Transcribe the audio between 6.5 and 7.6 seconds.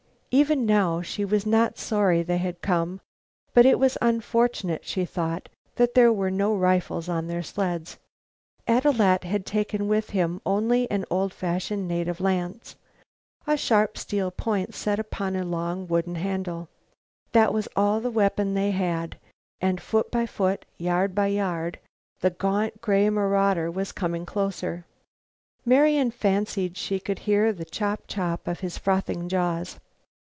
rifles on their